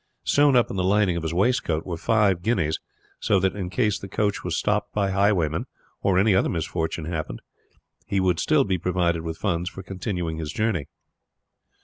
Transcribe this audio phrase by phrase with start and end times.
[0.23, 2.79] Sewn up in the lining of his waistcoat were five guineas,
[3.19, 5.67] so that in case the coach was stopped by highwaymen,
[6.01, 7.39] or any other misfortune happened,
[8.07, 10.87] he would still be provided with funds for continuing his journey.